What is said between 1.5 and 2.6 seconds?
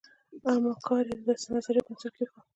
نظریو بنسټ کېښود.